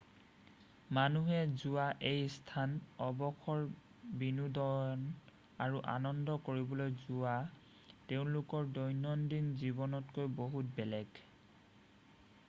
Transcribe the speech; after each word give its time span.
মানুহে 0.97 1.41
যোৱা 1.63 1.83
এই 2.11 2.21
স্থান 2.35 2.71
অৱসৰ 3.07 3.59
বিনোদন 4.23 5.03
আৰু 5.67 5.83
আনন্দ 5.97 6.37
কৰিবলৈ 6.49 6.95
যোৱা 7.03 7.35
তেওঁলোকৰ 8.13 8.73
দৈনন্দিন 8.81 9.53
জীৱনতকৈ 9.63 10.31
বহুত 10.43 10.77
বেলেগ 10.83 11.25